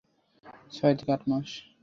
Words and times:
ছয় 0.71 0.95
থেকে 0.97 1.11
আট 1.15 1.23
মাস! 1.29 1.49